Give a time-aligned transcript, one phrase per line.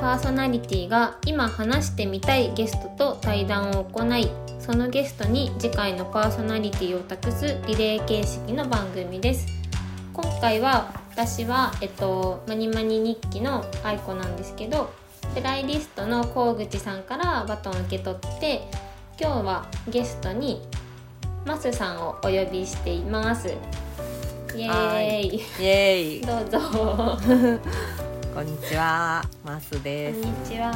[0.00, 9.46] パーソナリティが今話してみたいゲストと対談を行いそのゲストに次回のパーソナリティを託すリレー形式の番組です。
[10.14, 14.90] 今回は私は、えっと、マニマニ日記の愛子なんですけど
[15.34, 18.62] プライリストの河口さんからバトンを受け取って
[19.20, 20.62] 今日はゲストに
[21.44, 23.48] マスさんをお呼びしています。
[24.56, 25.36] イエーイ。
[25.36, 26.20] イエーイ。
[26.24, 29.22] どうぞこんにちは。
[29.44, 30.20] マスこです。
[30.20, 30.72] んにちは、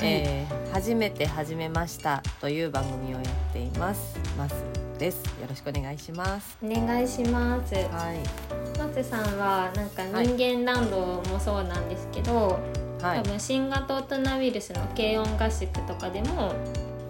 [0.00, 4.18] えー初めて始めましたという番組をやっています。
[4.38, 4.54] マス
[4.98, 5.22] です。
[5.40, 6.56] よろしくお願いします。
[6.62, 7.74] お願いします。
[7.74, 8.78] はい。
[8.78, 10.26] マスさんはなんかはい。
[10.26, 10.98] 人間ランド
[11.30, 12.58] もそうなんですけど、
[13.00, 13.18] はい。
[13.18, 16.52] 多分新型大人ウイルスの軽音合宿とかでも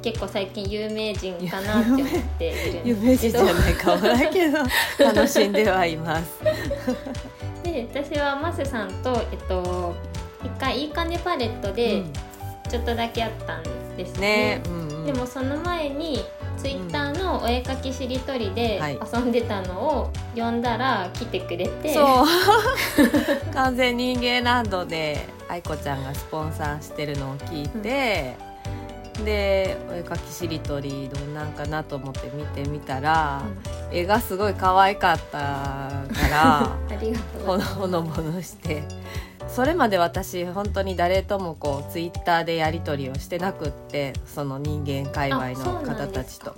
[0.03, 2.07] 結構最近有名人かなって思っ
[2.39, 3.39] ている有名んですけど。
[3.39, 3.97] 人じゃないか。
[3.97, 4.59] もだけど
[4.99, 6.41] 楽しんではいます
[7.73, 9.95] で私はマスさんとえっと
[10.45, 12.05] 一回いいかねパレットで
[12.69, 13.63] ちょっとだけ会ったん
[13.97, 14.57] ですうんね。
[14.57, 15.07] ね、うんうん。
[15.07, 16.25] でもその前に
[16.57, 18.99] ツイッターのお絵かきしりとりではい。
[19.13, 22.27] 遊んでたのを呼んだら来てくれて、そう。
[23.53, 28.37] 完全人間ランドで愛子ちゃんがスポンサーしてるのを聞いて、
[29.25, 33.43] でお絵かきしりとりどんなんかなと思って見てみたら、
[33.91, 37.47] 絵がすごい可愛かったから ありがとう。
[37.47, 38.83] ほのほのぼのして。
[39.49, 46.55] それまで私本当に誰ともこうツイッターでやり取りをしてなくってその人間界隈の方たちと。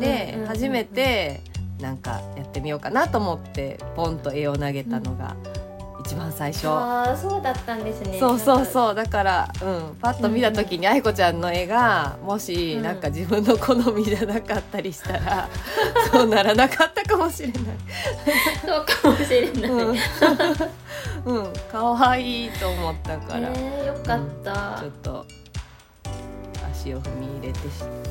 [0.00, 1.42] で初めて
[1.80, 5.36] なんかやってみようかなと思ってポンと絵を投げたのが
[6.04, 6.68] 一番最初。
[6.68, 8.18] ああそうだったんですね。
[8.18, 8.66] そうそうう。
[8.66, 12.82] そうだから、うん、パッと見た時に愛子ちゃんの絵がもしうん。
[12.82, 15.48] なんか自分の好みじゃなかったりしたら、
[16.12, 17.62] そうならなかったかもしれない。
[18.66, 19.96] そうかもしれない、うん、
[21.24, 25.26] うん、可愛いと思ったから、えー、よかった、ちょっと
[26.72, 27.60] 足を踏み入れて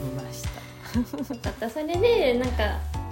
[0.03, 1.35] みました。
[1.35, 1.69] よかった。
[1.69, 2.63] それでなんか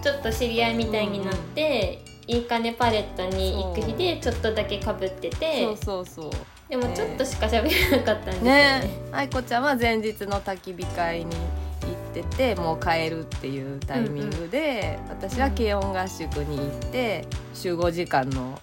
[0.02, 5.64] ちょっと知り合いみたいになって、いいかねパレットに行く日でちょっとだけかぶってて。
[5.64, 6.32] そうそうそう。
[6.70, 8.52] でもちょっとしか喋れなかったんですよね。
[8.82, 17.26] ね、愛子ちゃんは前日の焚き火会に行っててもう帰るっていうタイミングで、私は軽音合宿に行って
[17.56, 18.62] 集合時間の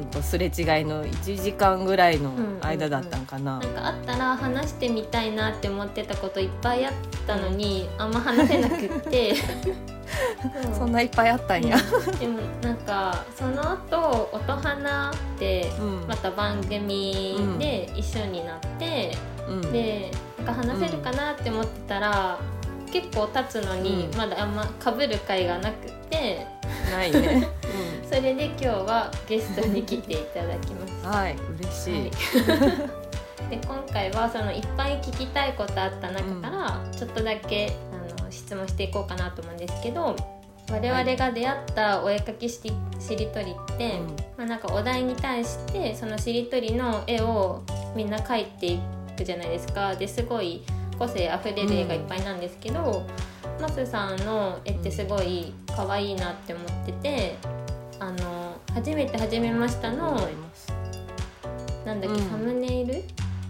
[0.00, 0.52] 本当すれ違い
[0.84, 3.58] の1時間ぐらいの間だったんかな。
[3.58, 6.92] なんかあったら話してみたいなって思ってたこといっぱいあっ
[7.26, 9.34] たのにあんま話せなくって。
[10.76, 11.76] そんないっぱいあったんや。
[11.76, 12.18] うん。
[12.18, 16.08] でもなんかその後音花でうん。
[16.08, 19.14] また番組で一緒になって、
[19.46, 19.60] うん。
[19.72, 22.38] でなんか話せるかなって思ってたら、
[22.92, 24.16] 結構経つのにうん。
[24.16, 26.46] まだあんまかぶる会がなくて、
[26.90, 27.48] ないね。
[28.08, 30.94] それで今日はゲストに来ていただきます。
[31.04, 31.92] うん、はい、嬉しい。
[31.92, 32.10] はい。
[33.50, 37.72] で今回はそのいっぱい聞きたいことあった中から、ちょっとだけ
[38.18, 40.14] あの質問していこうかなと思うんですけど
[40.70, 44.06] 我々が出会ったお絵かきしりしりとりって、うん。
[44.36, 47.62] まあ、なんかお題に対してそのしりとりの絵を
[47.94, 48.80] みんな描いてい
[49.16, 49.94] くじゃないですか。
[49.96, 50.62] ですごい
[51.00, 53.06] 個性あふれる絵がいっぱいなんですけど、
[53.58, 57.36] マスさんの絵ってすごい可愛いなって思ってて
[57.98, 60.70] あの初めて始めましたの思います。
[61.86, 62.30] なんだっけ、うん。
[62.30, 63.02] サムネイル、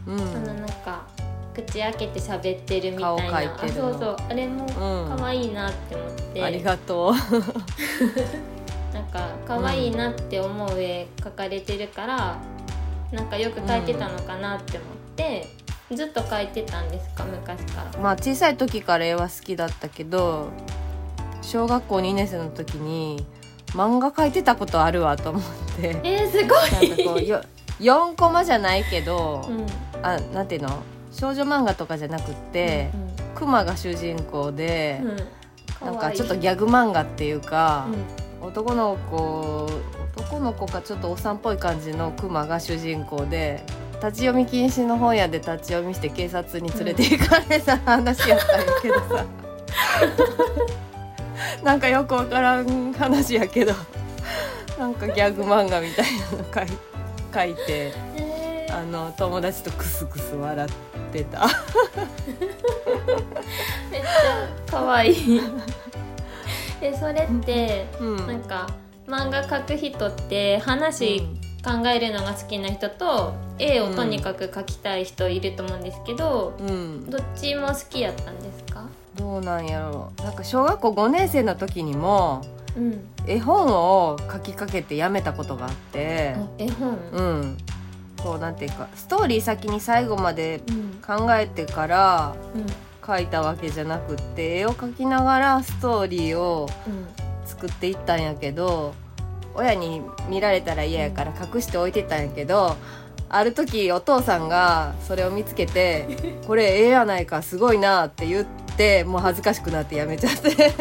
[0.07, 1.09] うん、あのなんか
[1.53, 4.17] 口開けて喋ってるみたい顔なあそうそう。
[4.29, 5.17] あれもうん。
[5.19, 7.13] 可愛いなって思って、ありがとう。
[8.95, 12.37] なんか可愛いなって思う絵描かれてるから、
[13.11, 15.60] なんかよく描いてたのかなって思って、
[15.95, 17.25] ずっと描いてたんですか？
[17.25, 18.01] 昔から。
[18.01, 20.49] まあ小さい時から絵は好きだったけど
[21.43, 23.25] 小学校2年生の時に
[23.69, 25.43] 漫画描いてたことあるわと思っ
[25.81, 25.97] て。
[26.03, 27.43] えー、すごなんかこうい、よ
[27.81, 29.67] 4コマじゃないけど、うん、
[30.07, 30.83] あなんていうの？
[31.13, 32.91] 少女漫画とかじゃなくって、
[33.35, 35.09] クマが主人公でう、ん。
[35.11, 35.17] うん
[35.83, 37.89] なんかちょっとギャグ漫画っていうか
[38.43, 38.49] う、ん。
[38.49, 39.67] 男の子
[40.15, 43.65] 男の子かちょっとおっさんっぽい感じのクマが主人公で
[44.03, 49.27] 立ち読み禁止の本屋で立ち読みして警察に連れて行かれた話やったんやけどさ、
[51.63, 53.75] なんかよくわからん話やけど。
[54.79, 56.67] なんかギャグ漫画みたいなの書い
[57.35, 58.79] 書いてえー。
[58.79, 60.71] あの友達とクスクス笑っ
[61.13, 61.41] てた。
[63.93, 65.43] めっちゃ可愛い。
[66.81, 68.27] えそれってうん。
[68.27, 68.69] なんか
[69.07, 71.21] 漫画描く人って話
[71.63, 78.85] 考えるのが好きな人と絵をとにかく描きたい人いると思うんですけど、うん、うんどっちも好きやったんですか？
[79.17, 80.23] どうなんやろう。
[80.23, 82.43] なんか小学校5年生の時にも
[82.77, 83.01] うん。
[83.27, 87.59] 絵本を書きかけてやめたことがあって、あ絵本、うん、
[88.17, 91.01] こうなんていうかストーリー先に最後までうん。
[91.07, 92.67] 考えてからうん。
[93.03, 97.07] 描いたわけじゃなくって絵を描きながらストーリーをうん。
[97.45, 98.95] 作っていったんやけど
[99.55, 102.77] 親に見られたら嫌やから隠しておいてたんやけど
[103.31, 108.45] ある時お父さんがそれを見つけて「これええやないかすごいな」って言っ
[108.77, 110.75] てもう恥ずかしくなってやめちゃって。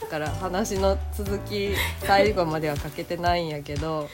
[0.00, 4.08] だから話の続き最後までは書けてないんやけど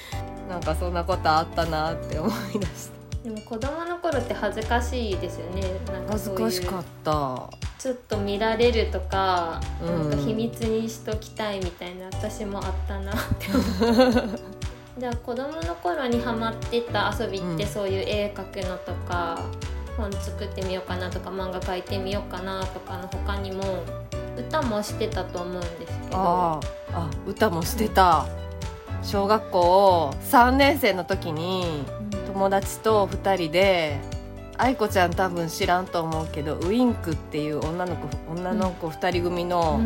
[0.49, 2.95] なんかそんなことあったなって思い出した。
[3.23, 5.63] でも子供の頃って恥ずかしいですよね。
[5.87, 10.11] なんか恥ずそういうかしかったちょっと見られるとか、うん。
[10.11, 14.41] なんか秘密にしときたいみたいな私もあったなって思う
[14.99, 17.67] じゃあ子供の頃にハマってた遊びってうん。
[17.67, 19.41] そういう絵描くのとか、
[19.97, 23.63] 本作ってみようかなとか漫画描いてみようかなとかの他にも
[24.37, 26.17] 歌もしてたと思うんですけど。
[26.17, 28.27] あーあ歌もしてた。
[29.03, 31.85] 小学校3年生の時に
[32.27, 33.99] 友達と2人で
[34.57, 39.81] 愛子ちゃん多分知らんと思うけどウインクっていう女の子女の子2人組の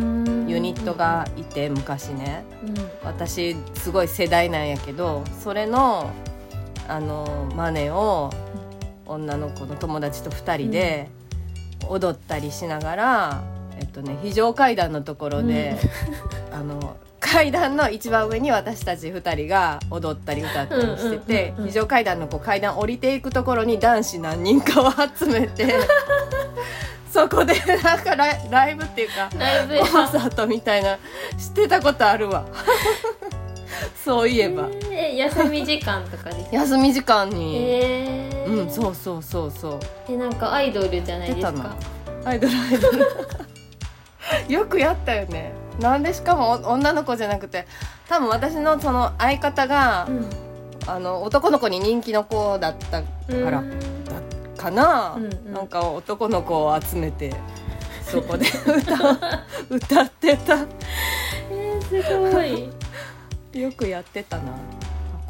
[0.47, 2.45] ユニットがいて昔ね。
[2.63, 6.11] うん、うん私すごい世代なんやけどそれの
[6.87, 8.31] あのマネを
[9.07, 11.09] 女の子の友達と2人で
[11.89, 13.43] 踊ったりしながら、
[13.79, 15.79] えっとね非常階段のところで、
[16.53, 16.97] あの
[17.33, 25.75] 階段の一番上に私たち2人が踊ったり歌ったりしてて、非常階段のこう階段降りていくところに男子何人かを集めて
[27.13, 29.29] そこでなんかライライブっていうか
[29.93, 30.99] コンサートみたいな
[31.39, 32.45] してたことあるわ。
[34.05, 39.81] そういえば、えー休み時間とかです 休み時間に、えー、うんそうそうそうそう。
[40.09, 41.53] えなんかアイドルじゃないですか？
[41.53, 41.77] な
[42.25, 43.07] アイドルアイドル。
[44.49, 47.67] よくやったよねなんでしかもお女の子じゃなくて
[48.09, 50.31] 多分私のその相方が、うん。
[50.87, 53.07] あの男の子に人気の子だったか
[53.51, 53.79] らうん。
[54.57, 55.53] かな、うんうん。
[55.53, 57.35] なんか男の子を集めて
[58.03, 59.17] そこで 歌を
[59.69, 60.57] 歌ってた。
[61.51, 62.71] えー、すごい。
[63.61, 64.45] よくやってたな。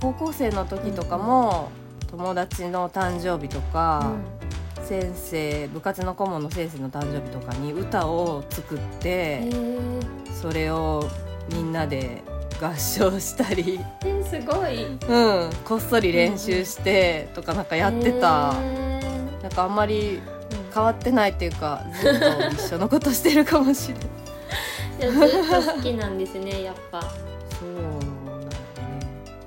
[0.00, 1.70] 高校生の時とかも、
[2.08, 4.12] 友達の誕生日とか、
[4.84, 11.08] 先生部活の顧問の先生の誕生日とかに歌を作っえて、ー、それを
[11.52, 12.22] みんなで
[12.60, 14.84] 合唱したり、えー、すごい。
[14.84, 19.00] うん、こっそり練習してとかなんかやってた、え
[19.42, 20.38] なんかあんまりー
[20.74, 24.08] 変わってないっていうかずっと一緒のことしてるかもしれない。
[24.98, 27.00] ずっと好きなんですねやっぱ。
[27.58, 27.97] そう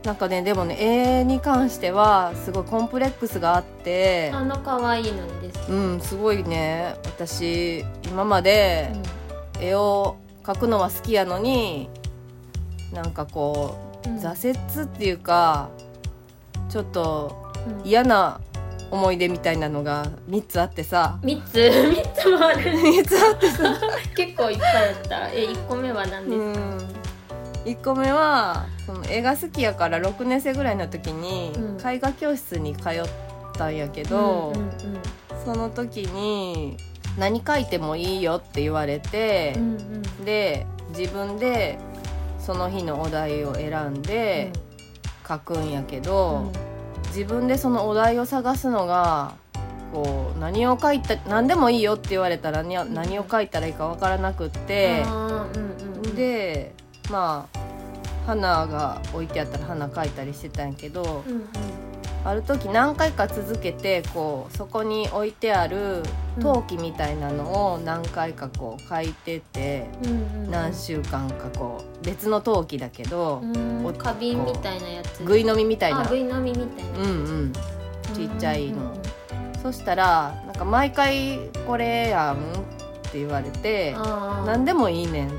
[0.03, 6.95] なんかねでもね絵に関してはすごいコンプレックスがあってあの可愛いのにですうんすごいね。
[7.05, 8.91] 私今まで
[9.59, 11.87] 絵を描くのは好きやのに
[12.91, 14.17] なんかこううん。
[14.17, 14.49] 挫
[14.81, 15.69] 折っていうか
[16.69, 17.53] ちょっと
[17.83, 17.87] うん。
[17.87, 18.41] 嫌な
[18.89, 21.19] 思い出みたいなのが3つあってさ。
[21.23, 21.53] 三つ？
[21.53, 23.79] 三つもある3つあってさ。
[24.17, 25.29] 結構いっぱいあった。
[25.29, 27.00] え一個目は何ですか、うん
[27.65, 31.77] 1個目はその絵が好きやから6年生ぐらいの時にうん。
[31.77, 32.93] 絵画教室に通っ
[33.53, 34.53] たんやけど、
[35.45, 36.77] その時に
[37.17, 40.25] 何描いてもいいよって言われてう、んうん。
[40.25, 40.65] で
[40.97, 41.77] 自分で
[42.39, 44.51] その日のお題を選んで
[45.23, 46.51] 描くんやけうど、ん。
[47.07, 49.35] 自分でそのお題を探すのが
[49.93, 55.03] こう何を描いた何でもいいよって言われたら何を描いたらいいかわからなくって。
[55.05, 55.51] うん
[56.03, 56.73] うん、で
[57.09, 57.59] まあ
[58.25, 61.45] 花が置いてあったら花描いたりしてたんやけどうんうん。
[62.23, 66.03] ある時何回か続けてこうそこに置いてある
[66.39, 73.83] 陶器みたいなのを何回かこう描いてて、うんうん、何週間かこう別の陶器だけど、うん。
[73.83, 75.23] お花瓶みたいなやつ。
[75.23, 76.01] ぐい飲みみたいな。
[76.01, 76.99] あぐい飲みみたいな。
[76.99, 77.11] うんう
[77.45, 77.53] ん。
[78.13, 78.77] ちっちゃいの。
[78.77, 79.01] うんうんうん。
[79.61, 82.37] そしたらなんか毎回これやんっ
[83.11, 83.95] て言われて
[84.45, 85.31] 何でもいいねん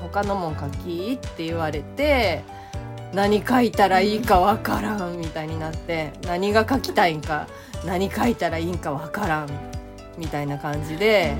[0.00, 1.12] 他のもん書き？
[1.14, 2.42] って言われて
[3.12, 7.46] 何書いたらいいかわからんみたいになって何が書きたいんか
[7.84, 9.48] 何書いたらいいんかわからん
[10.16, 11.36] みたいな感じで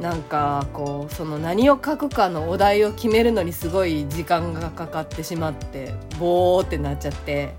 [0.00, 7.54] なんかこうその何を書くかのお題を決めるのにすごい時間がかかってしまってボーってなっちゃって。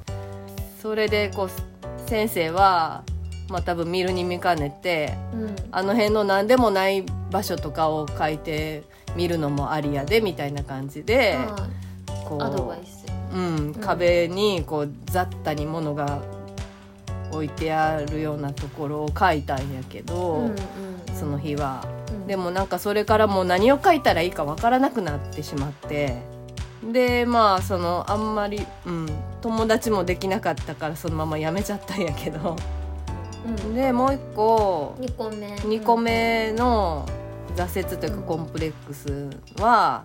[0.81, 3.03] それでこう先生は
[3.49, 8.83] まあ多分見るに見かねてうんうんあの辺の何でもない場所とかを書いて
[9.15, 11.67] みるのもありやでみたいな感じであ
[12.25, 13.39] こーアドバイう、スう
[13.69, 16.21] ん、壁にこう雑多に物が
[17.31, 20.55] 置いてあるようなところを書いたんやけど、うんうん。
[21.13, 21.85] その日は。
[22.11, 22.27] うん。
[22.27, 26.17] でもなんかそれからもう何を書いたらいいかわからなくなってしまって。
[26.91, 29.07] でまあそのあんまり、うん、
[29.41, 32.55] 友達もできなかったからそのままやめちゃったんやけど。
[33.45, 33.75] うん。
[33.75, 35.47] でもう一個2個目。
[35.55, 37.05] 2個目の
[37.55, 39.29] 挫折というかうんコンプレックス
[39.61, 40.03] は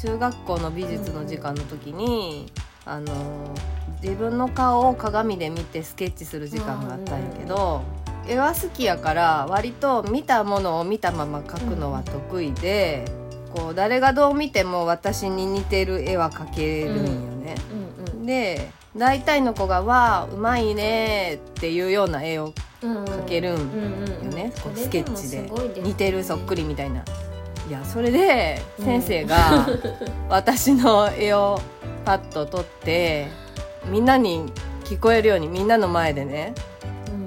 [0.00, 2.50] 中学校の美術の時間の時に
[2.84, 3.54] あの
[4.02, 7.82] 自分の顔を鏡で見てスケッチする時間があったんやけど
[8.26, 13.04] 絵は好きやから割と見たものを見たまま描くのは得意で
[13.54, 17.54] こう誰がどう見ても私に似てる絵は描けるんよね。
[18.12, 23.58] うんで大体の子が「わあうまいね」っていうような絵を描けるん
[24.24, 25.80] よね、こうスケッチで。
[25.80, 27.02] 似てるそっくりみたいな。
[27.68, 29.68] いやそれで先生が
[30.30, 31.60] 私の絵を
[32.06, 33.28] パッと撮って
[33.90, 34.50] みんなに
[34.84, 36.54] 聞こえるようにみんなの前でね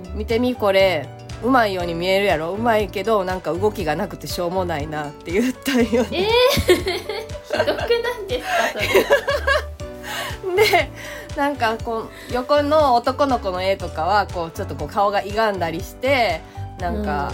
[0.08, 1.08] うん「見てみこれ
[1.44, 2.50] うまいように見えるやろ。
[2.50, 6.28] うまいけどなんか動きがなくてしょうもないな」って言ったんよね。
[6.68, 6.76] えー、
[7.46, 7.88] ひどくない
[8.28, 10.56] ですかそれ。
[10.66, 10.90] で
[11.36, 16.42] なんかこう横の男の子の絵とかはこうちょっとこう顔が歪んだりして
[16.80, 17.32] なんか、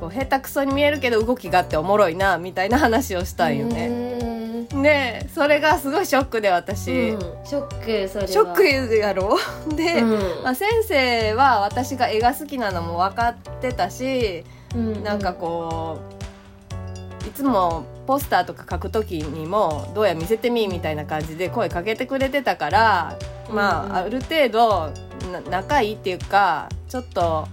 [0.00, 3.88] こう下手くそに見えるけど動きがあっておもろいなみたいな話をしたんよね。
[3.88, 8.28] ねでそれがすごいショックで私、うん、ショックそれは。
[8.28, 9.36] ショックやろ？
[9.76, 10.42] で、うん。
[10.42, 15.04] まあ、先生は私が絵が好きなのも分かってたしうん。
[15.04, 15.98] なんかこ
[17.24, 23.18] ういつもポスターとか書く時にも「どうや見せてみ」みたいな感じで声かけてくれてたから
[23.52, 24.92] まあ、ある程度
[25.30, 27.46] な仲いいっていうかちょっと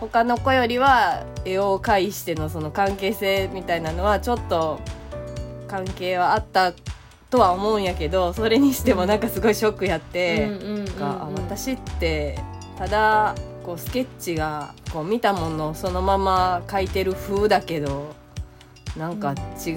[0.00, 4.80] 他の子よりは絵を介してのその関係性みたいなのはちょっと
[5.66, 6.72] 関係はあった
[7.30, 10.48] とは思うんやけどそれにしてもなんかすごいショックやって。
[11.48, 12.38] 私って
[12.76, 13.34] ただ
[13.64, 18.14] こうスケッチがこう見たものをそのまま描いてる風だけど
[18.96, 19.34] なんか
[19.66, 19.76] 違う、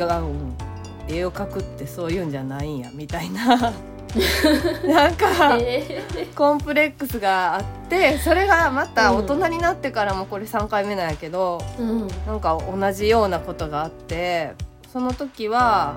[1.07, 3.73] 絵を描くってそういうんじゃないんやみたいな。
[4.85, 6.03] なんかえ
[6.35, 11.89] コンプレックスがあってそれがまた大人になってからもこれ3回目なんやけど、ーうん。
[12.01, 14.53] うんなんか同じようなことがあって
[14.91, 15.95] その時は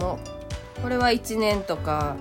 [0.00, 0.18] も
[0.78, 2.16] うこれは1年とか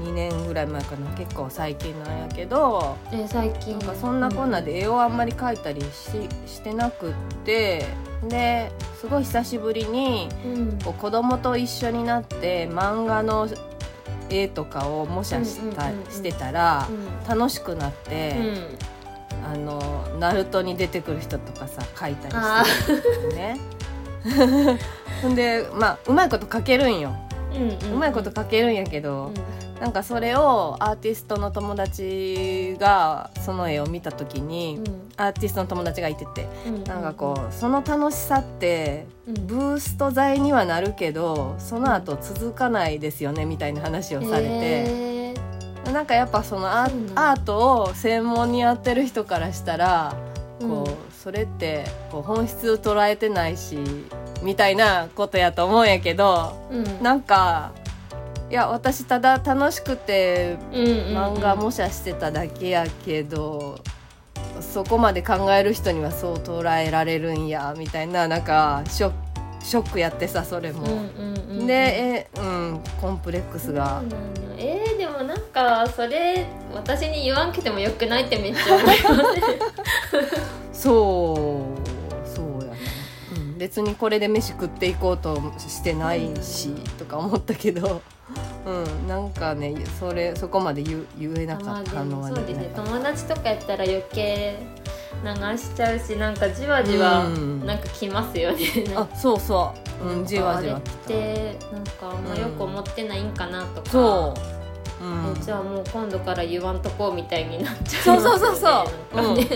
[0.00, 3.78] 2年ぐらい前かな結構最近なんやけどえ最近。
[3.78, 5.86] なんかそんなこんなで絵をあんまり描いたりし
[6.46, 7.12] してなくっ
[7.44, 7.86] て
[8.28, 10.78] ですごい久しぶりにうん。
[10.84, 13.48] こう子供と一緒になって漫画の
[14.30, 16.12] 絵とかを模写した、うんうんうんうん。
[16.12, 17.38] してたらうん。
[17.38, 18.34] 楽しくなって、
[19.44, 19.80] あの
[20.18, 23.58] ナルトに出てくる人とかさ描いたりしてね。
[25.22, 27.14] ほんでまあうまいこと描けるんよ、
[27.54, 29.32] うんうんうまいこと描けるんやけど、
[29.82, 34.80] なんかそれをアーティストの友達がその絵を見た時に、
[35.16, 36.46] アーティストの友達がいてて、
[36.86, 39.46] なんかこうその楽しさってうん。
[39.48, 45.34] ブースト剤にはなるけどその後続かないですよねみたいな話をされて、へ
[45.92, 53.78] なんかやっぱそのアートを専門にやってる人からしたらーこう、それってこう本質を捉えてないし
[54.44, 57.02] みたいなことやと思うんやけどうんうん。
[57.02, 57.72] なんか
[58.52, 61.16] いや私ただ楽しくてうんうんうん。
[61.16, 63.80] 漫画模写してただけやけど、
[64.60, 69.16] そこまで考える人にはそう捉えられるんやみたいななんかショック
[69.64, 70.82] ショックやってさそれも。
[70.82, 74.02] うんうんうんで、えうん、コンプレックスが。
[74.02, 74.34] そうなん。
[74.34, 78.94] だえー、でもなんかそれ私に言わんけてもよくないってめっちゃ思いま
[80.72, 81.74] す そ
[82.24, 82.78] うそうやね、
[83.34, 88.02] うん、別にこれで飯食っていこうとしてないしとか思ったけど、
[88.64, 92.72] うん、なんかねそれそこまで言言えなかったのはもそうですね。
[92.74, 94.58] 友達とかやったら余計
[95.24, 97.66] 流しちゃうしなんかじわじわうん。
[97.66, 99.72] なんかきますよね、 あそうそ
[100.02, 104.34] う、うん、じわじわあれってなんかあんまよく思ってないんかなとか、そ
[105.00, 105.36] う、うん。
[105.36, 108.20] え、じゃあもう今度から言わんとこうみたいになっちゃう。
[108.20, 108.68] そうそうそうそ
[109.12, 109.16] う。
[109.16, 109.36] なん。
[109.36, 109.42] か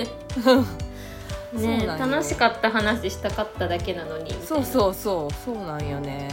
[1.52, 4.24] ね,、そうねなんよ楽しかった話したかっただけなのに。
[4.24, 5.34] みたいなそうそうそう。
[5.44, 6.28] そうなんよね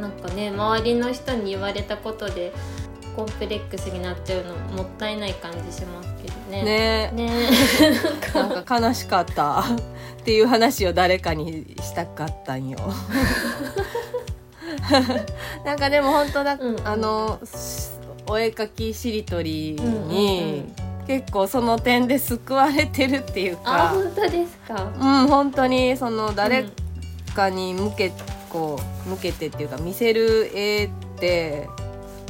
[0.00, 2.52] なんかね周りの人に言われたことで
[3.16, 6.62] コンプレックスになっちゃうのもったいない感じしますけどね。
[6.64, 7.10] ね。
[7.14, 7.30] ね。
[8.34, 9.60] なんか悲しかった。
[9.60, 9.64] っ
[10.24, 12.78] ていう話を誰かにしたかったんよ。
[15.64, 16.86] なんかでも本当だ、うんうん。
[16.88, 17.38] あの
[18.26, 20.72] お絵描きしりとりうんうんに、
[21.06, 24.82] 結構その点で救われてるっていうか、あ本当ですか？
[24.98, 26.64] うん本当にその誰
[27.34, 28.12] かに向け
[28.50, 31.68] こう向けてっていうか見せる絵って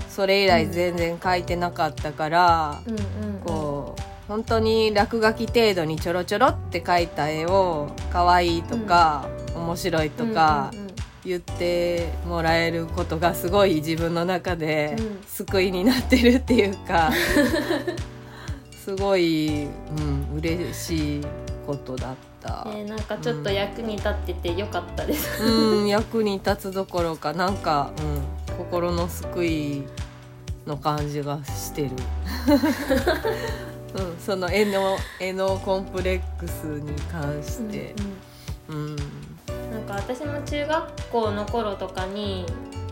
[0.08, 2.82] それ以来全然描いてなかったから。
[2.86, 10.94] うんうんこう本当に落書き程度にちょろちょろって描いた絵を可愛いとか、面白いとか、うんうんうん
[11.24, 17.10] 言ってもらえることがすごい自分の中でうん救いになってるっていうか、
[18.84, 19.68] すごい、う
[20.00, 21.26] ん、嬉しい
[21.66, 22.33] ことだった。
[22.66, 27.92] ねなんかちょっと役に立っててよかったです、うん、役に立つどころかなんか、
[28.48, 29.82] うん、心の救い
[30.66, 31.90] の感じがしてる。
[33.94, 37.94] うん、その絵の絵のコンプレックスに関して、
[38.68, 38.96] うん、うん。
[39.70, 42.44] なんか私も中学校の頃とかに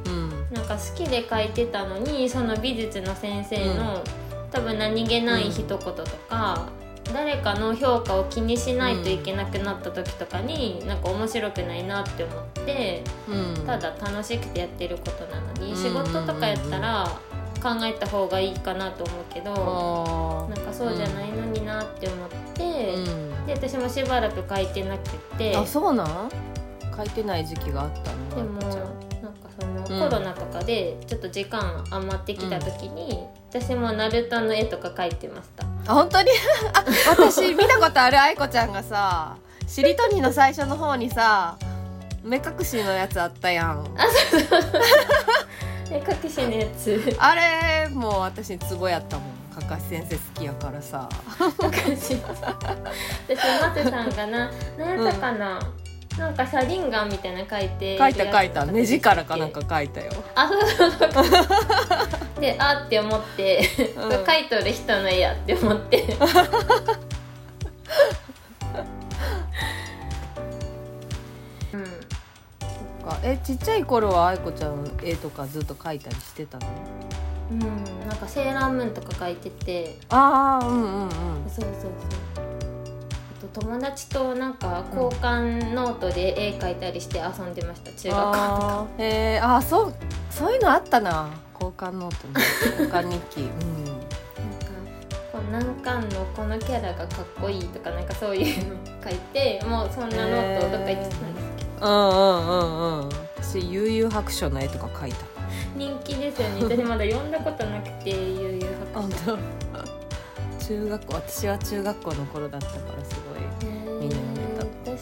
[0.06, 4.02] うん、なんか好きで書いてたのにその美術の先生の、
[4.50, 5.94] 多分何気ない一言と
[6.28, 6.68] か、
[7.12, 15.76] 誰かの評価を気にしないといけなくなった時とかに、なんか面白くないなって思ってうん、ただ楽しくてやってることなのに、うん。
[15.76, 17.06] 仕事とかやったら
[17.62, 22.96] 考えた方がいいかなと思うけど、あなんかそうじゃないのになって思って、
[23.46, 25.56] で私もしばらく書いてなくて。
[25.56, 26.28] あそうなん？
[26.96, 28.36] 書いてない時期があったの？
[28.36, 29.84] でもなんかその、うん。
[30.10, 35.64] コロナとかでちょっと時間余ってきた時に、私もナルトの絵とか描いてました。
[35.64, 36.30] あ本当に？
[36.74, 39.36] あ私見たことある愛子ちゃんがさ
[39.66, 41.56] しりとりの最初の方にさ
[42.22, 43.84] 目隠しのやつあったやん。
[45.90, 47.16] 絵 隠しのやつ。
[47.18, 49.32] あれもう私ツボやったもん。
[49.52, 51.08] かかし先生好きやからさ。
[51.88, 52.22] 隠し。
[53.28, 54.50] 私マセさんがな。
[54.78, 55.58] 何やったかな、
[56.18, 58.66] なんかサリンガンみたいなの描いて書いた書いた。
[58.66, 60.12] 目力かなんかか書いたよ。
[60.34, 61.24] あそうそうそう。
[62.40, 64.02] であって思って、うん。
[64.02, 66.04] これ描いとる人の絵やって思って。
[71.72, 71.84] うん。
[73.04, 73.18] か。
[73.22, 76.66] えちっちゃい頃は愛子ちゃん絵とかずっと描いたりしてたの？
[77.52, 77.60] うん、
[78.06, 79.98] なんかセーラームーンとか書いてて。
[80.10, 81.10] ああうんうんうん。
[81.48, 82.61] そうそうそう
[83.52, 88.32] 友達となんか交換ノートで絵描いたりして遊んでました中学校とか。
[88.32, 89.94] あーへえあーそう
[90.30, 91.28] そういうのあったな。
[91.54, 92.44] 交換ノートね
[92.78, 93.84] 交換日記うん。
[93.84, 94.06] なんか
[95.32, 103.00] こう何巻のこのキャラがかっこいいとかなんかそういうの書いてもうそんなノートをどっか行ってたんですけど、うんうんうん。
[103.04, 105.18] うん私幽遊白書の絵とか描いた。
[105.76, 106.64] 人気ですよね。
[106.64, 109.36] 私まだ読んだことなくて幽遊白書。
[109.36, 109.62] 当。
[110.64, 113.10] 中学校私は中学校の頃だったからす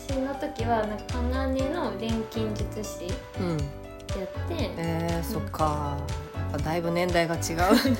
[0.08, 3.56] 私の時はなんか鋼の錬金術師やうん。
[3.56, 5.96] ってえー、そっか。
[6.34, 7.42] やっぱだいぶ年代が違う。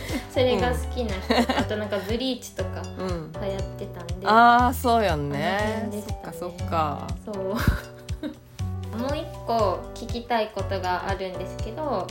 [0.32, 3.32] それが好きな人、あとなんかブリーチとかうん。
[3.32, 4.26] 流行ってたんで。
[4.26, 6.02] ああそうよあのねね。
[6.08, 7.06] そっかそっか。
[7.24, 7.36] そう。
[8.98, 12.06] もう一個聞きたいことがあるんですけど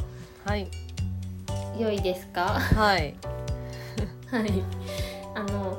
[0.45, 0.67] はい。
[1.77, 2.43] 良いですか？
[2.59, 3.15] はい。
[4.31, 4.63] はい。
[5.35, 5.77] あの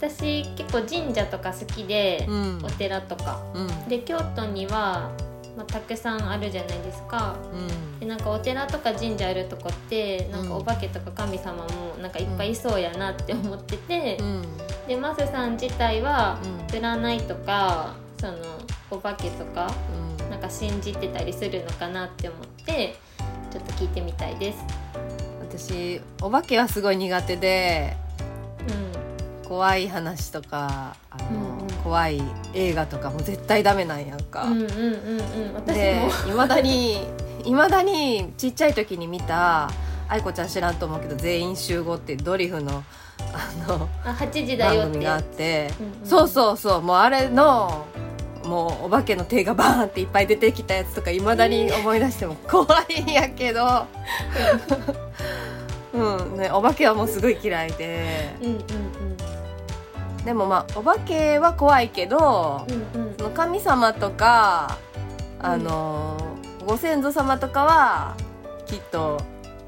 [0.00, 2.60] 私結構神社とか好きで、うん。
[2.64, 3.42] お寺とか。
[3.54, 3.88] うん。
[3.88, 5.10] で京都には、
[5.56, 7.36] まあ、たくさんあるじゃないですか。
[7.52, 8.00] うん。
[8.00, 10.56] でなんかお寺とか神社あるとこってなんかうん。
[10.56, 14.42] お化けとか神様もなんかいっぱいいそうやなって思ってて、うん。
[14.88, 16.66] でマスさん自体はうん。
[16.74, 18.38] 占いとかその
[18.90, 19.70] お化けとか
[20.22, 20.30] うん。
[20.30, 22.96] なんか信じてたりするのかなって思って
[23.50, 24.58] ちょっと聞いてみたいです。
[25.40, 28.09] 私お化けはすごい苦手でう
[29.50, 31.70] 怖い話とかあの、うんうん。
[31.82, 32.22] 怖い
[32.54, 35.54] 映画とかも絶対ダメなんやんか、ん、うんうんうんうん。
[35.54, 36.32] 私でも。
[36.32, 37.04] いまだに
[37.44, 39.68] いまだにちっちゃい時に見た
[40.08, 42.84] 愛子ちゃん知らんと思うけど「全員集合」ってドリフの
[43.32, 46.08] あのあ8時だよ番組があって、うんうん。
[46.08, 46.82] そうそうそう。
[46.82, 47.86] もうあれの
[48.44, 53.84] もうお化けの手がバーンっていっぱい出てきたやつとかいまだに思い出しても怖いんやけど、
[55.92, 56.36] うん。
[56.36, 58.36] ね、お化けはもうすごい嫌いで。
[58.42, 59.10] うんうん
[60.24, 63.08] でもまあお化けは怖いけどうんうん。
[63.08, 64.78] うんその神様とか
[65.42, 66.16] あの、
[66.66, 68.16] ご先祖様とかは
[68.66, 69.20] きっと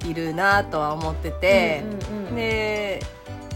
[0.06, 3.02] いるなとは思ってて、うんうんうんで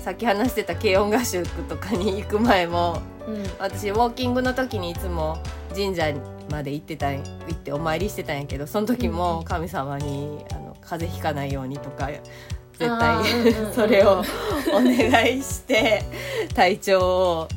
[0.03, 3.43] さっき話してた軽音合宿とかに行く前もうん。
[3.59, 5.39] 私ウォーキングの時にいつも
[5.75, 6.13] 神社
[6.51, 12.09] まで行ってたん行ってお参りしてたんやけどその時も神様にあの風邪ひかないようにとか
[12.79, 13.25] 絶対
[13.75, 14.23] それを
[14.73, 16.03] お願いして
[16.55, 17.49] 体調を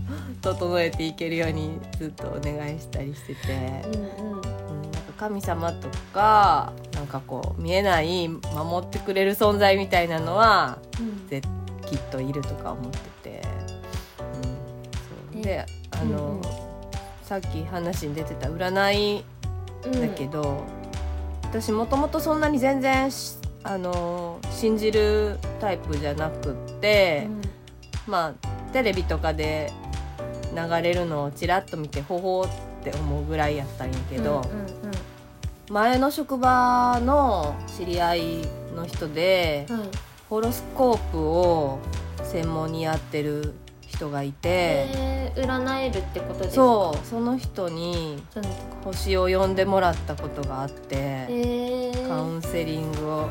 [0.41, 3.53] 整えていけるようにずっとお願いしたりしてて、
[3.85, 4.31] うんうん。
[4.31, 11.27] うん、なんか神様とかなんかこう見えない守ってくれる存在みたいなのはうん。
[11.27, 11.47] 絶
[11.85, 13.41] きっといるとか思ってて、
[14.19, 15.39] うん、そう。
[15.39, 16.41] えであの、うんうん。
[17.23, 19.23] さっき話に出てた占い
[19.85, 20.63] うんだけど、
[21.43, 27.27] 私もともとそんなに全然しあの信じるタイプじゃなくって、
[28.07, 29.71] まあテレビとかで
[30.55, 32.51] 流れるのをちらっと見てほほーっ
[32.83, 34.69] て思うぐらいやったんやけど、うんうん
[35.71, 38.21] 前の職場の知り合い
[38.75, 39.81] の人ではい。
[40.27, 41.77] ホロスコープを
[42.23, 46.53] 専門にやってる人がいて、えー、占えるってことですか？
[46.55, 48.23] そうその人に
[48.83, 53.29] 星を呼んでもらったことがあって、えー、カウンセリングを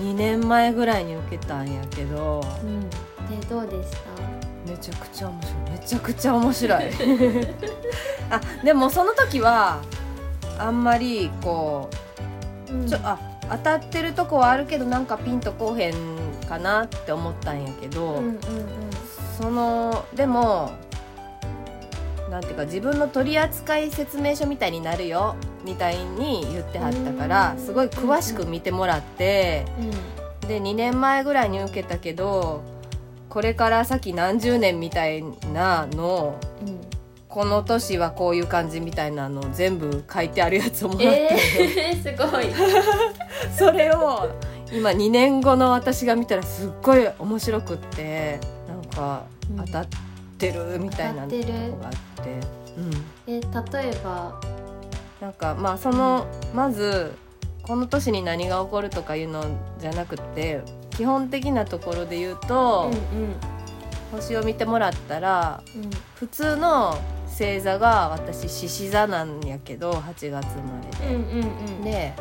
[0.00, 2.44] 2年前ぐらいに受けたんやけど。
[2.62, 2.88] うん。
[2.90, 2.96] で
[3.48, 3.98] どうでした？
[4.70, 5.70] めちゃくちゃ面白い。
[5.70, 6.82] めちゃくちゃ面白い。
[8.30, 9.78] あでもその時は
[10.58, 11.88] あんまりこ
[12.70, 12.84] うん。
[12.84, 13.18] うちょあ
[13.50, 15.94] 当たってるとこはあるけどなんかピンとこうへん
[16.48, 18.38] かなって思ったんやけど、うんうんうん。
[19.40, 20.70] そのでも
[22.30, 25.34] なんていうか自分の取扱説明書みたいになるよ
[25.68, 30.48] みたいに言ってはったからうんすごい詳しく見てもらってうん。
[30.48, 32.62] で2年前ぐらいに受けたけど
[33.28, 36.80] これから先何十年みたいなのうん。
[37.28, 42.46] この年はこういう感じみたいなの全部書いてあるやつをもらって、えー、 すごい。
[43.56, 44.30] それを
[44.72, 49.64] 今2年後の私が見たらすっごい面白くってなんかうん。
[49.66, 49.86] 当たっ
[50.38, 51.42] てるみたいなとこ
[51.82, 52.40] があって、
[52.78, 54.40] うん、え例えば
[55.20, 57.12] なんかまあそのまず
[57.62, 59.44] この年に何が起こるとかいうの
[59.78, 63.34] じゃなくって基本的なところで言うと、うん
[64.10, 71.14] 星を見てもらったらうんうん普通の星座が私獅子座なんやけど8月生まれで。
[71.14, 72.14] うんうんうんで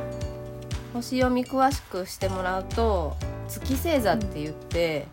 [0.94, 3.16] 星読み詳しくしてもらうと
[3.48, 5.06] 月星座って言って、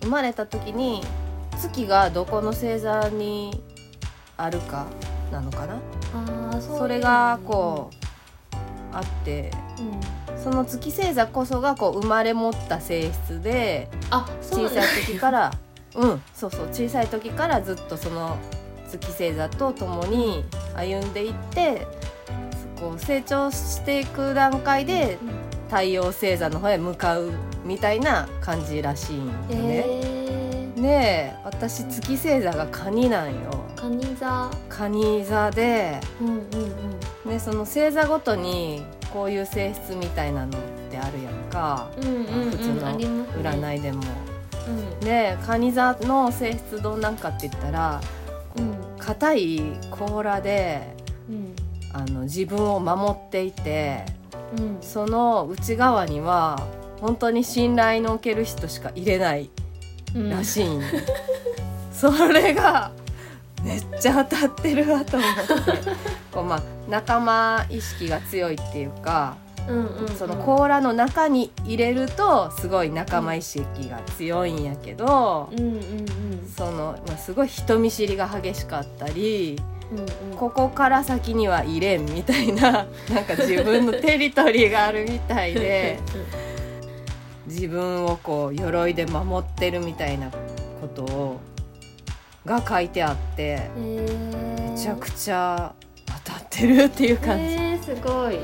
[0.00, 1.02] 生まれた時に
[1.60, 3.62] 月がどこの星座に
[4.36, 4.86] あるか
[5.30, 5.78] なのかな？
[6.60, 8.56] それがこう
[8.92, 10.18] あってうん。
[10.38, 13.88] その月星座こそがこう生まれ持った性質で
[14.40, 15.52] 小さい時から
[15.96, 18.36] うんそうそう小さい時からずっとその
[18.88, 20.44] 月星座と共に
[20.76, 21.86] 歩んでいって
[22.80, 25.18] こう成長していく段階で
[25.68, 27.32] 太陽星座の方へ向かう
[27.64, 29.84] みたいな感じらしいんよえね。
[30.76, 33.57] ー、で私月星座が蟹なんよ。
[33.80, 34.50] カニ座。
[34.68, 36.36] 蟹座でうんうん
[37.24, 37.30] うん。
[37.30, 42.98] でその星座ごとにこういう性質みたいなのってあるやんか、うんうんうん普通の
[43.42, 44.02] 占いでも。
[44.68, 45.00] うん。
[45.00, 48.00] で蟹座の性質どんなんかって言ったら
[48.56, 48.74] うん。
[48.98, 50.94] 硬い甲羅で
[51.30, 51.54] うん。
[51.92, 54.04] あの自分を守っていて
[54.58, 54.78] うん。
[54.80, 56.66] その内側には
[57.00, 59.50] 本当に信頼のおける人しか入れない
[60.14, 60.82] うんらしいん、
[61.92, 62.90] それが
[63.68, 65.90] めっちゃ当たってるわと思って。
[66.32, 69.36] こう、まあ、仲間意識が強いっていうか
[69.68, 70.08] うんうんうん。
[70.08, 76.48] その甲羅の中に入れるとすごい仲間意識が強いんやけどうんうんうん。
[76.56, 79.60] その、まあ、すごい人見知りが激しかったり
[79.92, 79.98] うん
[80.32, 80.36] うん。
[80.36, 85.98] ここから先には入れんみたいな なんか自分のテリトリーがあるみたいで
[87.46, 91.40] 自分をこう鎧で守ってるみたいなことを
[92.48, 95.72] が書いてあってめめちゃくちゃ
[96.24, 97.44] 当たってるっていう感じ。
[97.44, 98.38] えー、すごい。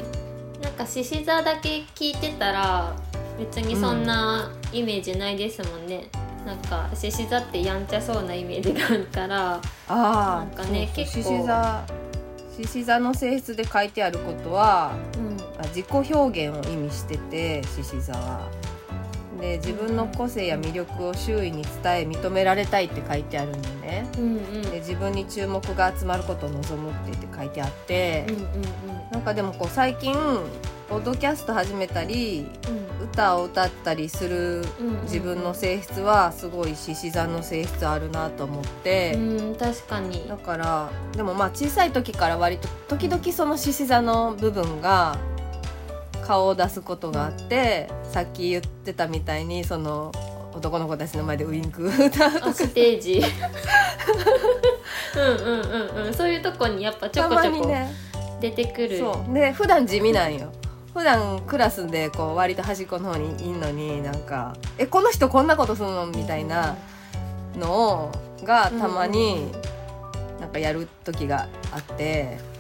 [0.63, 2.95] なんか獅子座だけ聞いてたら
[3.39, 6.07] 別にそんなイメージないですもんね、
[6.47, 11.23] なんか獅子座ってやんちゃそうなイメージがあるからああなんかね結構。
[11.23, 11.85] 獅子座
[12.57, 15.37] 獅子座の性質で書いてあることはうん。
[15.59, 18.49] あ自己表現を意味してて獅子座は。
[19.41, 24.07] で自分の個性や魅力を周囲に伝え認められたいって書いてあるのね。
[24.19, 24.63] うんうん。
[24.63, 28.45] で自分に注目が集まることを望むって言って書いてあって、うんうん
[29.13, 30.13] なんかでもこう最近
[30.89, 32.85] ポッドキャスト始めたりうん。
[33.05, 39.15] 歌を歌ったりするうんうん自分の性質はすごい獅子座の性質あるなと思って。
[39.17, 40.27] うん確かに。
[40.29, 45.17] だからでもまあ小さい時から割と時々その獅子座の部分が
[46.27, 50.11] 顔を出すことがあってさっき言ってたみたいにその
[50.55, 52.47] 男の子たちの前でウインク歌うとか。
[52.47, 53.23] あステージ。
[55.17, 55.61] うんうん
[56.01, 56.15] うんうん。
[56.15, 57.93] そういうとこにやっぱちょたこちょこね。
[58.41, 59.35] 出てくる、そう。
[59.35, 60.53] で普段地味なんよ。
[60.95, 66.77] 普段クラスでこう割と端っこの方にいんのになんか「えこの人こんなことするの?」みたいな
[67.57, 68.13] の
[68.45, 69.51] がたまに
[70.41, 71.95] なんかやる時があって。
[72.03, 72.54] へ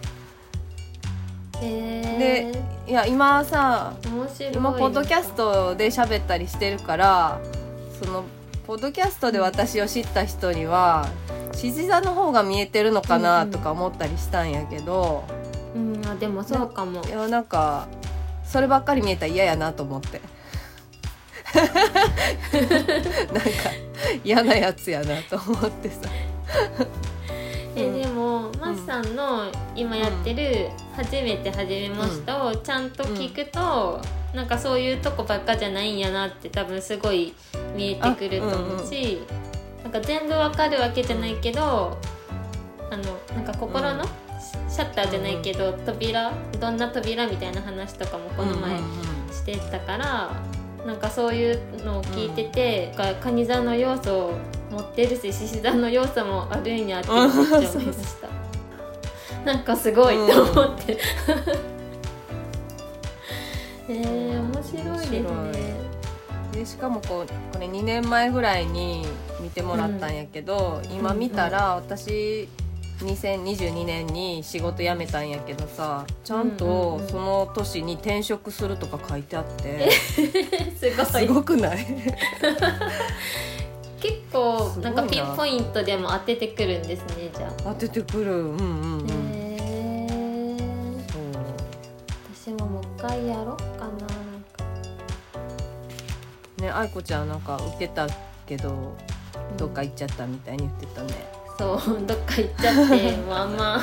[2.18, 3.94] でいや今さ
[4.52, 7.40] 今ポッドキャストで喋ったりしてるから
[8.02, 8.24] その
[8.66, 11.08] ポッドキャストで私を知った人には
[11.54, 15.24] 獅子座の方が見えてるのかなとか思ったりしたんやけど、
[15.74, 17.02] うんあでもそうかも。
[17.04, 17.88] いやなんか
[18.44, 20.20] そればっかり見えたら嫌やなと思って。
[21.54, 21.80] なんか
[24.24, 25.98] 嫌なやつやなと思ってさ
[28.76, 34.00] さんの今やってる「初めて始めました」をちゃんと聞くと、
[34.34, 37.34] なんかそういうとこばっかじゃないんやなって多分すごい
[37.76, 39.22] 見えてくると思うし、
[39.82, 41.96] なんか全部わかるわけじゃないけど
[42.90, 43.02] あの
[43.34, 44.04] なんか心の
[44.68, 48.76] シャッターじゃないけど、扉どんな扉みたいな話とかもこの前
[49.30, 50.30] してたから、
[50.84, 54.32] なんかそういうのを聞いてて、がカニ座の要素を
[54.70, 58.43] 持ってるし獅子座の要素もあるんやってめっちゃ思いました。
[59.44, 60.98] なんかすごいと思って。
[63.88, 65.74] えー、面白いですね。
[66.52, 69.04] でしかもこうこれ2年前ぐらいに
[69.40, 72.48] 見てもらったんやけど、今見たら私
[73.00, 77.08] 2022年に仕事辞めたんやけどさちゃんうんうんとうん。
[77.08, 79.90] その年に転職するとか書いてあって。
[79.90, 81.84] すごくない？
[84.00, 87.52] 結構なんかピンポイントでも当ててくるんですねじゃあ。
[87.64, 88.32] 当ててくる。
[88.32, 89.12] うんうんう
[93.06, 94.06] 回やろうかな。
[96.64, 98.06] ね愛子ちゃんなんか受けた
[98.46, 98.96] けど
[99.58, 101.08] どっか行っちゃったみたいに言ってたね、
[101.58, 103.80] そう どっか行っちゃってもう あんま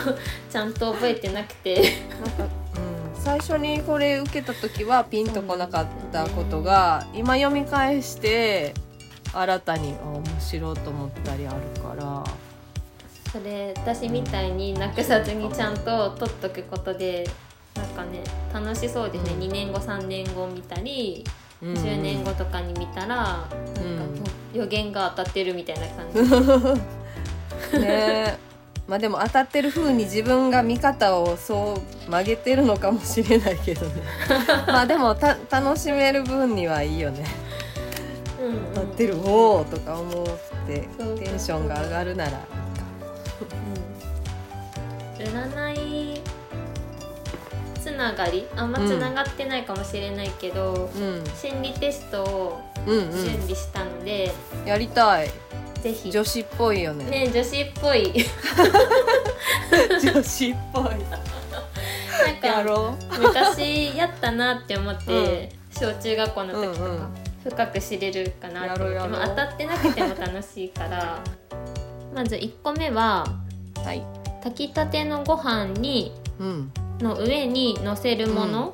[0.50, 1.76] ちゃんと覚えてなくて。
[1.76, 8.74] なんか、うん、最初にこれ受けた時はピンとこなかったことが、今読み返して
[9.34, 12.24] 新たにあ面白いと思ったりあるから。
[13.32, 17.30] それ私みたいになくさずにちゃんと取っとくことで
[17.76, 19.40] なんかね楽しそうですね、うん。
[19.42, 21.24] 2年後3年後見たり
[21.62, 26.82] うん10年後とかに見たら、なんかうん予言が当たってるみたいな感
[27.72, 27.80] じ。
[27.80, 28.38] ね。
[28.88, 31.76] まあでも当たってる風に自分が見方をそ
[32.08, 34.02] う曲げてるのかもしれないけどね。
[34.68, 37.24] まあでもた楽しめる分にはいいよね。
[38.42, 40.26] うん、当たってるおおとか思っ
[40.68, 40.90] て
[41.24, 42.32] テンションが上がるなら
[45.20, 45.81] 占いつ
[48.02, 51.24] ながりあんまつながってないかもしれないけど、うん。
[51.36, 54.34] 心理テストをうん準備したので、
[54.64, 55.30] うんやりたい。
[55.82, 56.12] ぜひ。
[56.12, 57.06] 女子っぽいよね。
[57.06, 58.14] ね女子っぽい。
[60.02, 60.84] 女子っぽい。
[60.84, 67.08] なんかやろ昔やったなって思って、小中学校の時とか、うんうん。
[67.44, 69.28] 深く知れるかなって思って。
[69.28, 71.20] 当たってなくても楽しいから
[72.14, 73.26] まず1個目は
[73.78, 74.04] うはい。
[74.44, 78.74] 炊きたてのご飯にうんの上に乗せるもの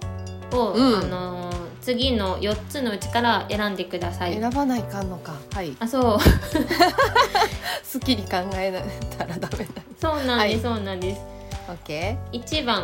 [0.51, 0.95] を、うん。
[0.97, 4.33] あのー次の4つのうちから選んでください。
[4.33, 5.35] 選ばないかんのか。
[5.53, 5.73] はい。
[5.79, 6.03] あそう。
[7.93, 8.85] 好きに考え
[9.17, 9.81] たらダメだ。
[9.97, 10.75] そうなんです、はい。
[10.75, 11.21] そうなんです。
[11.69, 12.83] オッケ1番。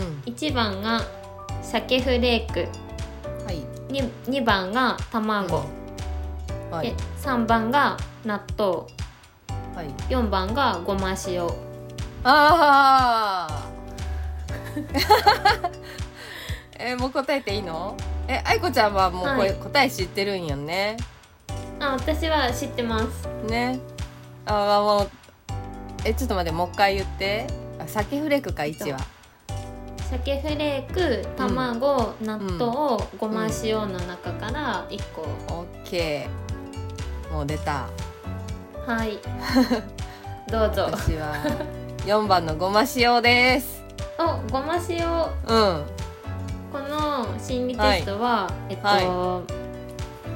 [0.00, 0.22] うん。
[0.26, 1.00] 1番が
[1.62, 2.68] 鮭フレーク。
[3.44, 3.58] はい。
[3.88, 5.64] に 2, 番が卵、
[6.72, 6.88] はい。
[6.88, 8.72] で3番が納豆。
[9.76, 9.86] はい。
[10.08, 11.44] 4番がごま塩。
[12.24, 13.63] ああ
[16.78, 17.96] えもう答えていいの？
[18.28, 19.54] え愛子ちゃんはもうこれ、はい。
[19.54, 20.96] 答え知ってるんよね。
[21.80, 23.28] あ私は知ってます。
[23.48, 23.78] ね。
[24.46, 25.10] あもう
[26.04, 27.46] えちょっと待ってもう一回言って。
[27.78, 28.98] あ鮭フレークか1は。
[30.10, 35.22] 鮭フレーク卵、納豆、ごま塩の中から1個、
[35.54, 37.32] オッケー。
[37.32, 37.88] もう出た。
[38.86, 39.18] はい。
[40.50, 40.90] どうぞ。
[40.92, 41.34] 私は
[42.06, 43.83] 4番のごま塩です
[44.18, 45.06] おごま塩。
[45.06, 45.84] うん。
[46.72, 49.42] この心理テストは、えっと、は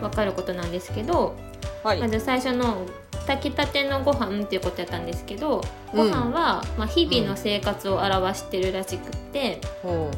[0.01, 1.35] 分かることなんですけど、
[1.83, 2.87] はい、まず最初の
[3.27, 6.11] 炊きたてのご飯っていうことやったんですけどごうん。
[6.11, 10.11] 飯は、まあ、日々の生活を表してるらしくって、ほ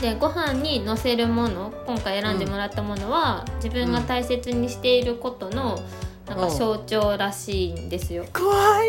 [0.00, 5.78] でご飯にのせるもの今回選んでもらったものは、自分が大切にしていることの
[6.28, 8.22] なんか象徴らしいんですよ。
[8.22, 8.54] う怖
[8.84, 8.88] い、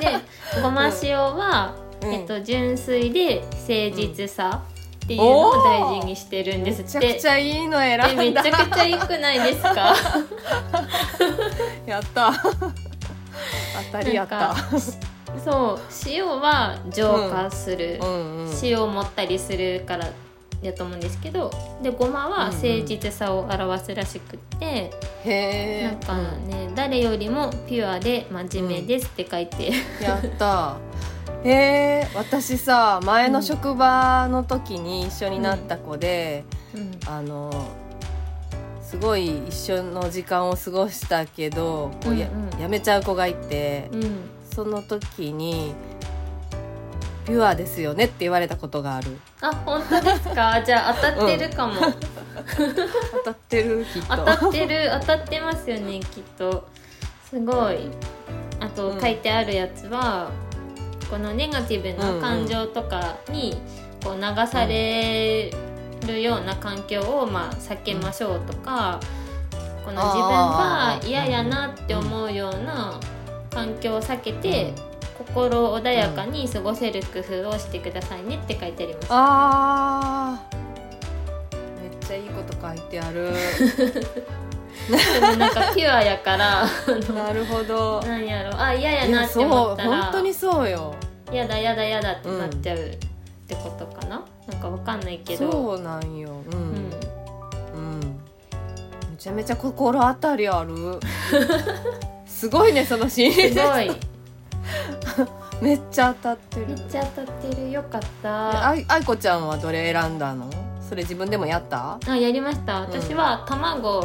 [0.00, 0.18] で
[0.62, 2.12] ごま塩は、うん。
[2.12, 4.62] えっと、純粋で誠実さ
[5.04, 6.98] っていうのを大事にしてるんです。
[6.98, 7.14] めって。
[7.14, 7.98] ちゃくちゃいいの選
[8.30, 8.42] んだ。
[8.42, 9.94] ちゃくちゃ良くないですか？
[11.86, 12.32] やった。
[12.32, 14.54] 当たりやった。
[15.44, 20.06] そう塩は浄化する、うんうん塩を持ったりするから
[20.62, 21.50] やと思うんですけど
[21.82, 24.90] でごまは誠実さを表すらしくって、へ
[25.24, 25.84] え。
[25.84, 30.76] なんかね、誰よりもピュアで真面目ですって書いて、やった。
[31.44, 31.50] へ
[32.04, 36.44] え私さ前の職場の時に一緒になった子で、
[36.74, 36.98] うん。
[37.06, 37.50] あの
[38.82, 42.28] すごい一緒の時間を過ごしたけど、こうや
[42.60, 44.16] やめちゃう子がいて、うん、
[44.52, 45.74] その時に
[47.24, 49.16] 「ピュアですよね」って言われたことがある。
[49.40, 50.60] あ本当ですか？
[50.64, 54.16] じゃあ当たってるかも、当たってるきっと。
[54.16, 56.66] 当たってる当たってますよねきっと。
[57.28, 57.88] すごい。
[58.60, 59.00] あとうん。
[59.00, 60.28] 書いてあるやつは、
[61.10, 63.60] このネガティブな感情とかに
[64.04, 65.50] こう流され
[66.06, 68.98] るような環境をまあ避けましょうとか、
[69.84, 72.94] この自分が嫌やなって思うような
[73.52, 74.72] 環境を避けて、
[75.18, 79.06] 心穏やかに過ごせる工夫をしてくださいねって書いてあります。
[79.10, 80.56] あー。
[81.82, 83.32] めっちゃいいこと書いてある。
[84.90, 86.66] でもなんかピュアやから
[87.14, 88.02] なるほど。
[88.02, 88.58] なんやろ。
[88.60, 90.94] あ嫌やなって思ったら本当にそうよ。
[91.30, 92.96] やだやだやだってなっちゃうっ
[93.46, 95.50] てことかな、なんかわかんないけど。
[95.52, 96.30] そうなんよ。
[96.30, 96.62] ううん。
[96.74, 96.90] ん、
[97.74, 98.00] うん。
[99.10, 100.98] めちゃめちゃ心当たりある。
[102.26, 103.88] すごいねそのシすーン。
[103.88, 103.96] ごい
[105.60, 106.66] めっちゃ当たってる。
[106.68, 107.70] めっちゃ当たってる。
[107.70, 108.68] よかった。
[108.68, 110.50] あいあいこちゃんはどれ選んだの？
[110.88, 111.98] それ自分でもやった？
[112.06, 112.80] あやりました。
[112.80, 114.04] 私は卵、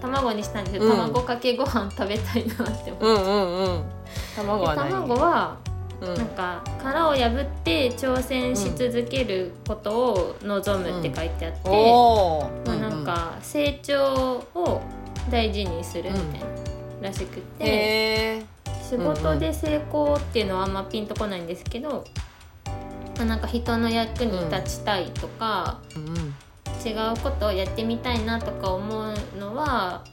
[0.00, 0.96] 卵にしたんですけど、うん。
[0.96, 3.84] 卵かけご飯食べたいなって思って、うんうんうん。
[4.36, 5.56] 卵は卵は
[6.00, 6.14] うん。
[6.14, 11.70] なんか殻を破って挑戦し続けることを望むって書いてあって、
[12.66, 14.82] まあ、なんか成長を
[15.30, 16.40] 大事にするみたい
[17.00, 18.55] な、らしくて、へえ
[18.88, 22.04] 仕事で成功っていうのはあんまピンとこないんですけど、
[23.16, 26.34] まあ、なんか人の役に立ちたいとか、うん
[26.84, 30.04] 違うことをやってみたいなとか思うのは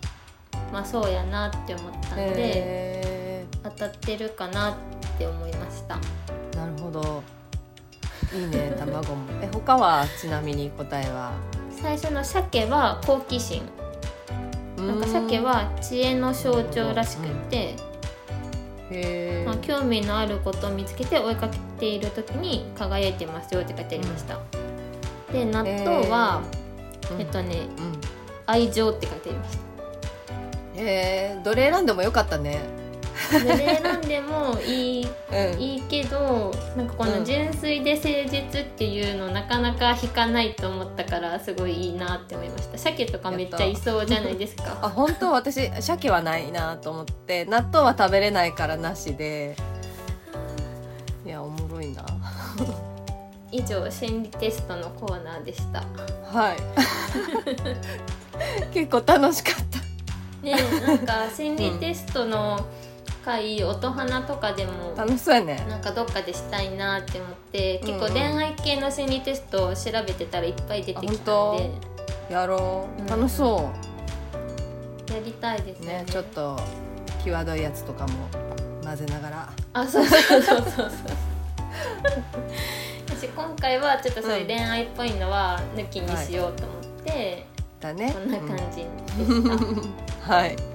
[0.71, 4.75] まあそうやなって思ったんで、へ当たってるかなっ
[5.19, 5.99] て思いました。
[6.53, 7.21] えなるほど。
[8.33, 9.25] いいね 卵も。
[9.41, 11.31] え他はちなみに答えは？
[11.79, 13.61] 最初の鮭は好奇心。
[14.77, 17.92] なんか鮭は知恵の象徴らしくて、へえ
[19.45, 24.39] まあ、興味のあることを見つけて追いかけている時に輝いてますよって書いてありました、
[25.31, 26.41] で納豆は、
[27.17, 28.01] えっとねうん。
[28.45, 29.63] 愛情って書いてありました。
[30.75, 32.59] へえどれ選んでもよかったね
[33.29, 35.61] それで選んでもいいうん。
[35.61, 42.77] いいけどなんかこの純粋で誠実っていうのなかなか引かないと思ったからすごいいいなって思いました。
[42.77, 45.31] 鮭とかめっちゃいそうじゃないですあか本当？
[45.31, 49.55] 私鮭はないなと思って納豆は食べれないからなしで。
[51.25, 52.05] いやおもろいな。
[53.51, 55.83] 以上心理テストのコーナーでした。
[56.25, 56.57] はい。
[58.73, 59.79] 結構楽しかった。
[60.43, 62.59] ねえなんか心理テストの
[63.23, 65.65] 回音花とかでも楽しそうやね。
[65.69, 68.03] なんかどっかでしたいなって思って結構うん。
[68.03, 71.71] うん恋愛系の心理テストを調べてたらいっぱい出てきたんあで
[72.29, 73.01] やろう。
[73.01, 73.05] ん。
[73.05, 73.69] う楽しそ
[75.11, 76.03] やりたいですね。
[76.03, 76.59] ねちょっと
[77.23, 78.13] 際どいやつとかも
[78.83, 79.49] 混ぜながら。
[79.73, 80.67] あそうそうそうそう。
[80.69, 80.89] そ う
[83.07, 87.45] 私今回はちょっとそういう恋愛っぽいのは抜きにしようと思って、
[87.79, 88.11] だね。
[88.11, 88.87] こんな感じでし
[89.47, 89.93] た、うん。
[90.21, 90.72] はい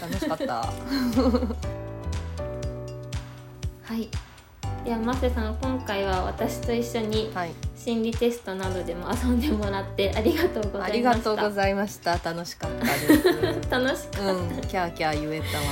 [0.00, 0.54] 楽しかった。
[3.82, 4.08] はい。
[4.84, 7.50] ではマセさん今回は私と一緒にはい。
[7.76, 10.96] 心理テストなどでも遊んでもらってありがとうござあいました。
[10.96, 12.18] りがとうございました。
[12.18, 13.24] 楽しかったです。
[13.70, 14.48] 楽しかった、うん。
[14.62, 15.64] キャーキャー言えたわ。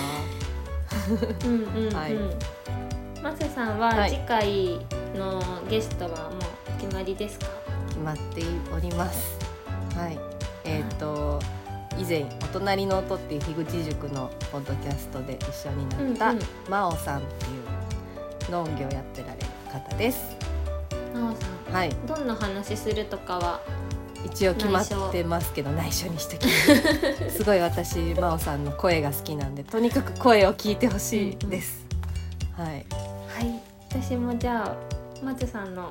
[1.45, 2.15] うんうんうん、はい。
[3.23, 4.11] マセさんははい。
[4.11, 4.79] 次回
[5.17, 7.47] のゲストはもう決まりですか、
[7.89, 8.43] 決まって
[8.75, 9.37] おります。
[9.95, 10.19] はい。
[10.65, 11.41] えっ、と
[11.99, 16.47] 以前「お隣の音」っていう樋口塾のポッドキャストで一緒になった、うんうん。
[16.69, 17.49] 真央さんってい
[18.49, 20.37] う農業やってられる方です。
[21.15, 21.37] なおさ
[21.73, 21.89] はい。
[21.89, 23.61] んどんな話するとかは
[24.25, 26.53] 一応決まってますけど内緒にしてきま
[27.31, 27.31] す。
[27.39, 31.87] すごい私真央さんの声が好きなんでとにかく声を聞いてほしいです、
[32.57, 32.85] はい、はい。
[33.89, 34.75] 私もじゃあ
[35.25, 35.89] まずさんの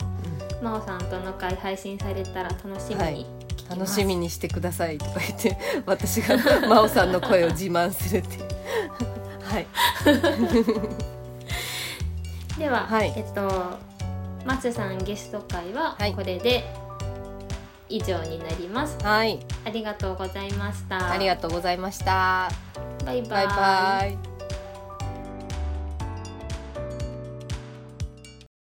[0.61, 3.13] 真央さんとの会配信されたら楽しみはい。
[3.15, 3.34] に
[3.69, 8.43] 楽しみにしてくださいとか言って私が真央さんの声を自慢するっていう。
[9.45, 9.67] はい。
[12.59, 13.13] では、はい。
[13.15, 13.79] えっと
[14.45, 16.13] 松さんゲスト会ははい。
[16.13, 16.63] これで
[17.89, 19.39] 以上になります、はい。
[19.65, 21.11] ありがとうございました。
[21.11, 22.49] ありがとうございました。
[23.05, 23.47] バイバイ。
[23.47, 24.34] バイバイ